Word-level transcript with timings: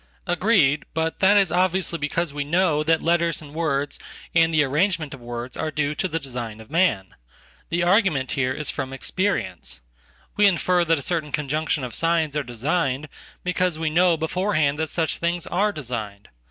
Agreed, 0.25 0.83
but 0.95 1.19
that 1.19 1.37
is 1.37 1.51
obviously 1.51 1.99
because 1.99 2.33
we 2.33 2.43
know 2.43 2.81
that 2.81 3.03
letters 3.03 3.39
andwords 3.39 3.99
and 4.33 4.51
the 4.51 4.63
arrangement 4.63 5.13
of 5.13 5.19
words 5.21 5.55
are 5.55 5.69
due 5.69 5.93
to 5.93 6.07
the 6.07 6.19
design 6.19 6.59
of 6.59 6.71
man. 6.71 7.13
The 7.69 7.83
argument 7.83 8.31
here 8.31 8.51
is 8.51 8.71
from 8.71 8.93
experience. 8.93 9.79
We 10.37 10.47
infer 10.47 10.83
that 10.85 10.97
a 10.97 11.03
certainconjunction 11.03 11.83
of 11.83 11.93
signs 11.93 12.35
are 12.35 12.41
designed 12.41 13.09
because 13.43 13.77
we 13.77 13.91
know 13.91 14.17
beforehand 14.17 14.79
thatsuch 14.79 15.19
things 15.19 15.45
are 15.45 15.71
designed. 15.71 16.29